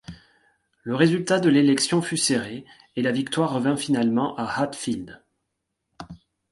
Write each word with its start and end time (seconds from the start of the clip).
Le 0.81 0.95
résultat 0.95 1.39
de 1.39 1.47
l'élection 1.47 2.01
fut 2.01 2.17
serré, 2.17 2.65
et 2.95 3.03
la 3.03 3.11
victoire 3.11 3.51
revint 3.53 3.77
finalement 3.77 4.35
à 4.35 4.45
Hatfield. 4.47 5.21